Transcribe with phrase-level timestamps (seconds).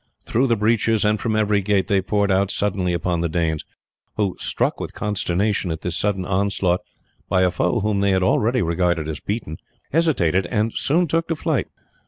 [0.25, 3.63] Through the breaches, and from every gate, they poured out suddenly upon the Danes,
[4.17, 6.81] who, struck with consternation at this sudden onslaught
[7.29, 9.57] by a foe whom they had already regarded as beaten,
[9.91, 11.67] hesitated, and soon took to flight.